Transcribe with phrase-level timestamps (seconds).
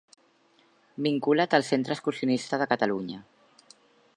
[1.07, 3.21] Vinculat al Centre Excursionista de Catalunya.